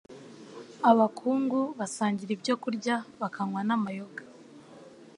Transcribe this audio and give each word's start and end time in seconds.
abakungu 0.89 1.59
basangira 1.79 2.31
ibyo 2.37 2.53
kurya 2.63 2.95
bakanywa 3.19 3.61
n'amayoga. 3.67 4.21